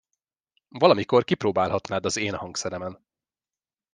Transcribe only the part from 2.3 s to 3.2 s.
hangszeremen.